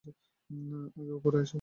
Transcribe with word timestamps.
আগে 0.97 1.11
ওপরে 1.13 1.37
এসো। 1.37 1.49